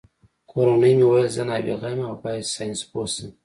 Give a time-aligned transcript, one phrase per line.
[0.51, 3.29] کورنۍ مې ویل زه نابغه یم او باید ساینسپوه شم